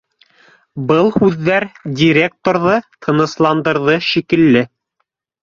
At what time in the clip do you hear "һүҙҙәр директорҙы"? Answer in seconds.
1.17-2.79